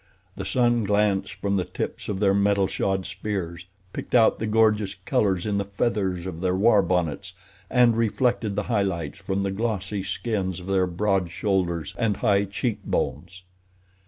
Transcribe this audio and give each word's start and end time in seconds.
The 0.35 0.45
sun 0.45 0.83
glanced 0.83 1.33
from 1.35 1.57
the 1.57 1.63
tips 1.63 2.09
of 2.09 2.19
their 2.19 2.33
metal 2.33 2.65
shod 2.65 3.05
spears, 3.05 3.67
picked 3.93 4.15
out 4.15 4.39
the 4.39 4.47
gorgeous 4.47 4.95
colors 4.95 5.45
in 5.45 5.59
the 5.59 5.63
feathers 5.63 6.25
of 6.25 6.41
their 6.41 6.55
war 6.55 6.81
bonnets, 6.81 7.33
and 7.69 7.95
reflected 7.95 8.55
the 8.55 8.63
high 8.63 8.81
lights 8.81 9.19
from 9.19 9.43
the 9.43 9.51
glossy 9.51 10.01
skins 10.01 10.59
of 10.59 10.65
their 10.65 10.87
broad 10.87 11.29
shoulders 11.29 11.93
and 11.99 12.17
high 12.17 12.45
cheek 12.45 12.79
bones. 12.83 13.43